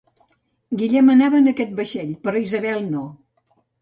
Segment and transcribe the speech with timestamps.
[0.79, 3.05] Guillem anava en aquest vaixell, però Isabel no.